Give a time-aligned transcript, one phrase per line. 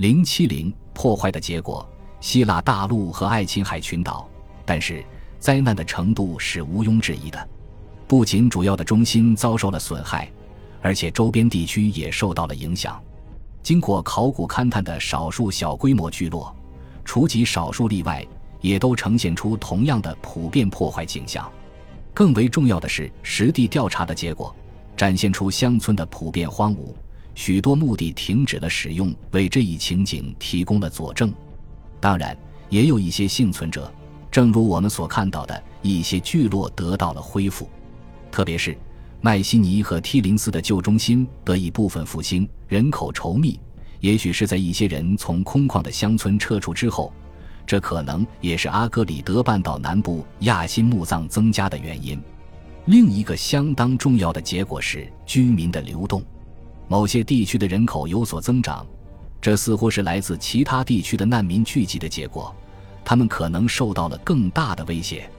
[0.00, 1.86] 零七零破坏的结果，
[2.22, 4.26] 希腊大陆和爱琴海群岛，
[4.64, 5.04] 但是
[5.38, 7.48] 灾难的程度是毋庸置疑的。
[8.08, 10.32] 不仅主要的中心遭受了损害，
[10.80, 12.98] 而且周边地区也受到了影响。
[13.62, 16.56] 经过考古勘探的少数小规模聚落，
[17.04, 18.26] 除极少数例外，
[18.62, 21.46] 也都呈现出同样的普遍破坏景象。
[22.14, 24.56] 更为重要的是，实地调查的结果
[24.96, 26.94] 展现出乡村的普遍荒芜。
[27.40, 31.32] 许多墓地停止了使用，为这一情景提供了佐证。
[31.98, 32.36] 当然，
[32.68, 33.90] 也有一些幸存者，
[34.30, 37.66] 正如我们所看到的一些聚落得到了恢复，
[38.30, 38.76] 特别是
[39.22, 43.58] 麦西尼和梯林斯的旧中心得以部分复兴，人口稠密。
[44.00, 47.10] 也许是在一些人从空旷的乡村撤出之后，
[47.66, 52.20] 这可能也是阿格里德半岛南部亚新墓葬增加的原因。
[52.84, 56.22] 另一个相当重要的结果是居民的流动。
[56.90, 58.84] 某些地区的人口有所增长，
[59.40, 62.52] 这似乎是来自其他地区的难民聚集的结果。
[63.04, 65.30] 他们可能受到了更大的威胁。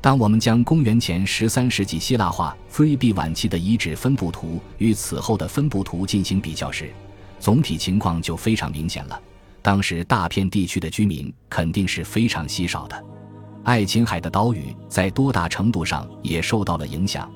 [0.00, 6.88] 当我们将公元前十三世纪希腊化菲比晚期的遗址分布图与此后的分布图进行比较时，
[7.40, 9.20] 总体情况就非常明显了。
[9.60, 13.04] 当时大片地区的居民肯定是非常稀少的。
[13.64, 17.28] 爱琴海的岛屿在多大程度上也受到了影响，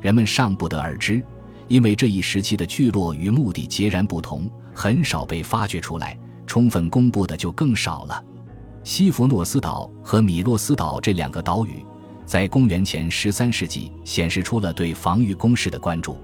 [0.00, 1.24] 人们尚不得而知。
[1.68, 8.24] 因为这一时期的聚落与目的截然不同，很少被发掘出来，充分公布的就更少了。
[8.84, 11.84] 西弗诺斯岛和米洛斯岛这两个岛屿，
[12.26, 16.16] 在公元前十三世纪显示出了对防御工事的关注。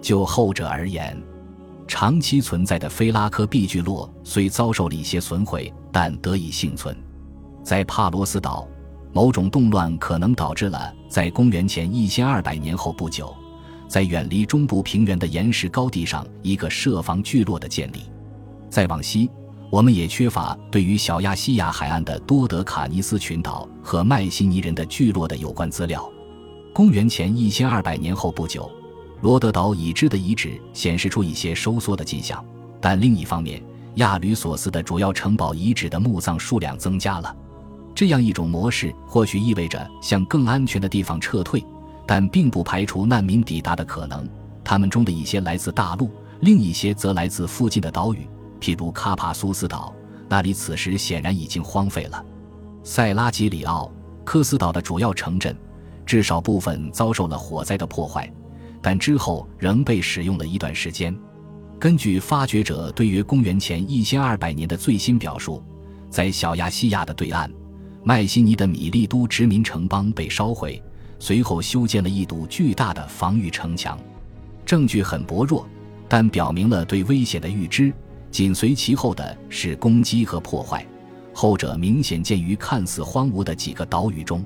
[0.00, 1.16] 就后者而言，
[1.86, 6.96] 长期存在的菲拉科毕聚落虽遭受了一些损毁，但得以幸存。
[7.62, 8.66] 在帕罗斯岛，
[9.12, 13.32] 某种动乱可能导致了在公元前一千二百年后不久。
[13.92, 18.04] 在远离中部平原的岩石高地上，一个设防聚落的建立。
[18.70, 19.28] 再往西，
[19.68, 26.10] 我们也缺乏对于小亚细亚海岸的多德卡尼斯群岛和麦西尼人的聚落的有关资料。
[26.72, 28.72] 公元前一千二百年后不久，
[29.20, 32.42] 罗德岛已知的遗址显示出一些收缩的迹象，
[32.80, 33.62] 但另一方面，
[33.96, 37.36] 亚吕索斯的主要城堡遗址的墓葬数量增加了。
[37.94, 41.62] 这样一种模式或许意味着向更安全的地方撤退。
[42.06, 44.28] 但并不排除难民抵达的可能，
[44.64, 48.26] 他们中的一些来自大陆，另一些则来自附近的岛屿，
[48.60, 49.94] 譬如卡帕苏斯岛，
[50.28, 52.24] 那里此时显然已经荒废了。
[52.82, 53.90] 塞拉吉里奥
[54.24, 55.56] 科斯岛的主要城镇，
[56.04, 58.30] 至少部分遭受了火灾的破坏，
[58.80, 61.16] 但之后仍被使用了一段时间。
[61.78, 65.62] 根据发掘者对于公元前一千二百年的最新表述，
[66.10, 67.50] 在小亚细亚的对岸，
[68.04, 70.82] 麦西尼的米利都殖民城邦被烧毁。
[71.22, 73.96] 随后修建了一堵巨大的防御城墙，
[74.66, 75.64] 证据很薄弱，
[76.08, 77.92] 但表明了对危险的预知。
[78.32, 80.84] 紧随其后的是攻击和破坏，
[81.32, 84.44] 后者明显见于看似荒芜的几个岛屿中。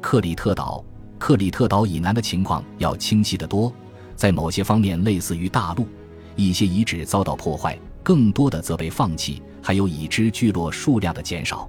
[0.00, 0.82] 克里特岛，
[1.18, 3.70] 克里特岛以南的情况要清晰得多，
[4.14, 5.86] 在某些方面类似于大陆，
[6.34, 11.68] 一些遗址遭到破坏，更多的则被放弃，还有已知聚落数量的减少。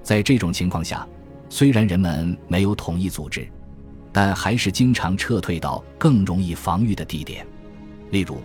[0.00, 1.04] 在这种情况下，
[1.48, 3.48] 虽然人们没有统一组织。
[4.12, 7.46] 但还是经常撤退到更容易防御的地点，
[8.10, 8.38] 例如，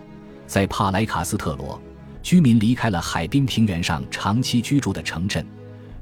[0.46, 1.80] 在帕莱卡斯特罗，
[2.22, 5.44] 居民离开了海滨平原上长期居住的城镇，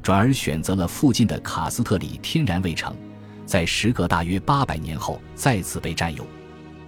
[0.02, 2.94] 转而选择了附近的卡斯特里天然卫城，
[3.46, 6.26] 在时隔大约八百年后再次被占有。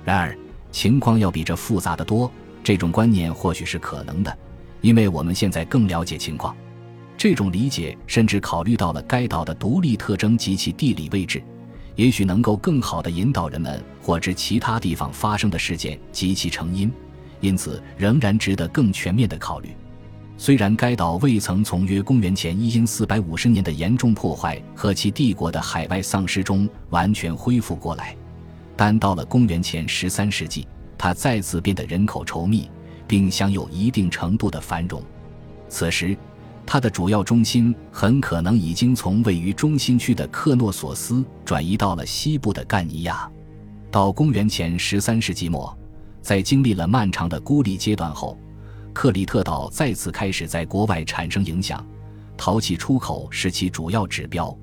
[0.04, 0.36] 然而，
[0.70, 2.31] 情况要比这复杂的多。
[2.62, 4.38] 这种观念或许是可能的，
[4.81, 6.54] 因为我们现在更了解情况。
[7.16, 11.42] 这种理解甚至考虑到了该岛的独立特征及其地理位置。
[11.96, 16.92] 也许能够更好地引导人们获知其他地方发生的事件及其成因，
[17.40, 19.70] 因此仍然值得更全面的考虑。
[20.36, 28.14] 虽然该岛未曾从约公元前一因四百五十年的严重破坏和其帝国的海外丧失中完全恢复过来，
[28.76, 30.68] 但到了公元前十三世纪，
[30.98, 32.70] 它再次变得人口稠密，
[33.08, 35.02] 并享有一定程度的繁荣。
[35.68, 36.16] 此时。
[36.66, 43.30] 它的主要中心很可能已经从位于中心区的克诺索斯转移到了西部的干尼亚。
[43.91, 45.74] 到公元前十三世纪末，
[46.21, 48.36] 在经历了漫长的孤立阶段后，
[48.92, 51.83] 克里特岛再次开始在国外产生影响。
[52.36, 54.54] 陶器出口是其主要指标。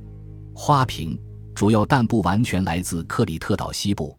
[0.53, 1.17] 花瓶
[1.55, 4.15] 主要但不完全来自克里特岛西部，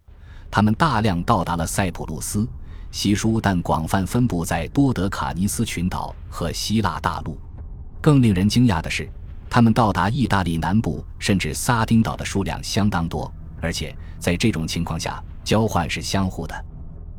[0.51, 2.49] 它们大量到达了塞浦路斯，
[2.91, 7.39] 稀疏但广泛分布在多德卡尼斯群岛和希腊大陆。
[8.05, 9.09] 更令人惊讶的是，
[9.49, 16.55] 他们到达意大利南部甚至撒丁岛的数量相当多，而且在这种情况下，交换是相互的。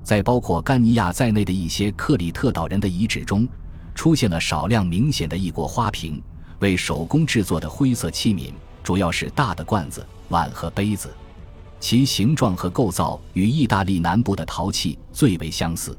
[0.04, 3.48] 在包括甘尼亚在内的一些克里特岛人的遗址中，
[3.96, 6.22] 出现了少量明显的异国花瓶，
[6.60, 8.54] 为手工制作的灰色器皿，
[8.84, 11.12] 主要是大的罐子、碗和杯子，
[11.80, 15.98] 其形状和构造与意大利南部的陶器最为相似。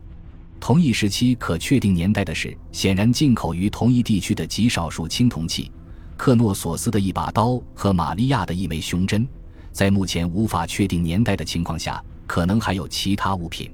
[0.59, 5.71] 同一时期可确定年代的是，显然进口于同一地区的极少数青铜器，
[6.17, 9.27] 克诺索斯的一把刀和玛利亚的一枚胸针。
[9.71, 13.71] 在目前无法确定年代的情况下，可能还有其他物品。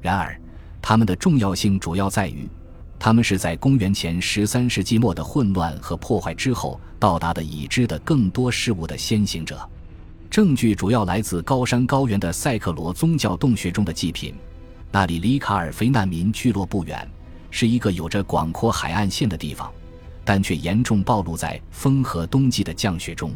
[0.00, 0.40] 然而，
[0.80, 2.48] 它们的重要性主要在于，
[2.98, 9.68] 它们是在公元前十三世纪末的混乱和破坏之后到达的已知的更多事物的先行者。
[10.30, 14.34] 证据主要来自高山高原的塞克罗宗教洞穴中的祭品，
[14.94, 17.10] 那里离卡尔菲难民聚落不远，
[17.50, 19.72] 是一个有着广阔海岸线的地方，
[20.22, 23.32] 但却严重暴露在风和冬季的降雪中。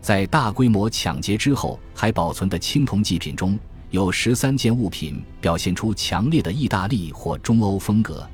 [0.00, 3.58] 在大规模抢劫之后还保存的青铜祭品中，
[3.90, 8.24] 有十三件物品表现出强烈的意大利或中欧风格，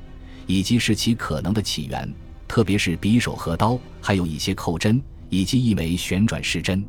[0.45, 2.13] 以及是其可能的起源，
[2.47, 6.85] 特别是匕首和刀，还有一些扣针以及一枚旋转时针。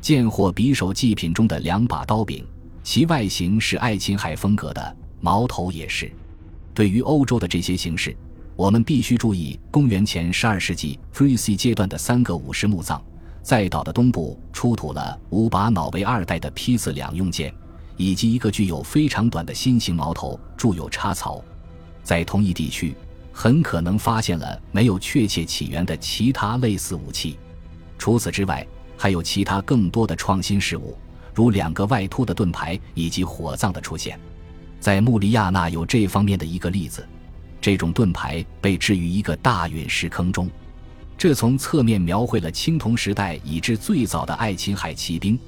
[0.00, 2.44] 剑或匕首祭品中的两把刀柄，
[2.82, 6.12] 其外形是爱琴海风格的，矛头也是。
[6.74, 8.14] 对于欧洲的这些形式，
[8.56, 13.02] 我们必须注意公元前十二世纪 Free C 阶段的三个武士墓葬。
[13.42, 17.54] 在岛的东部出土了五把脑为二代的劈子两用剑，
[17.96, 21.42] 以及一个具有非常短的新型矛头，铸有插槽。
[22.02, 22.94] 在同一地区，
[23.32, 27.38] 很可能发现了没有确切起源的其他类似武器。
[27.96, 28.66] 除此之外，
[28.98, 30.94] 还有其他更多的创新事物，
[31.32, 34.20] 如两个外凸的盾牌以及火葬的出现。
[34.84, 37.08] 在穆里亚纳有这方面的一个例子，
[37.58, 40.46] 这种盾牌被置于一个大陨石坑中。
[41.16, 45.38] 这从侧面描绘了青铜时代以至最早的爱琴海骑兵，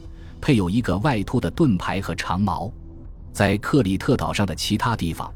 [0.41, 2.73] 配有一个外凸的盾牌和长矛。
[3.31, 5.31] 在克里特岛上的其他地方，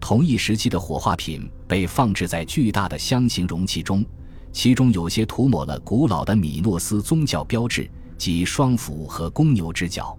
[0.00, 4.04] 同一时期的火化品被放置在巨大的箱形容器中，
[4.50, 10.18] 其中有些涂抹了古老的米诺斯宗教标志及双斧和公牛之角。